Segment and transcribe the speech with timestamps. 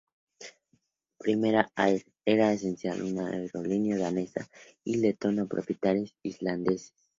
[1.19, 4.47] Primera Air era esencialmente una aerolínea danesa
[4.83, 6.91] y letona con propietarios islandeses.